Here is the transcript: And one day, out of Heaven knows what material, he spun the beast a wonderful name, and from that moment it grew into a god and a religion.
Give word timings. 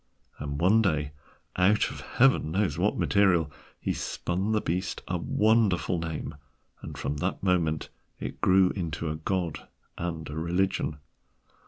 And 0.39 0.59
one 0.59 0.81
day, 0.81 1.11
out 1.57 1.91
of 1.91 2.01
Heaven 2.01 2.49
knows 2.49 2.75
what 2.75 2.97
material, 2.97 3.51
he 3.79 3.93
spun 3.93 4.51
the 4.51 4.59
beast 4.59 5.03
a 5.07 5.19
wonderful 5.19 5.99
name, 5.99 6.33
and 6.81 6.97
from 6.97 7.17
that 7.17 7.43
moment 7.43 7.89
it 8.19 8.41
grew 8.41 8.71
into 8.71 9.11
a 9.11 9.15
god 9.15 9.67
and 9.99 10.27
a 10.27 10.35
religion. 10.35 10.97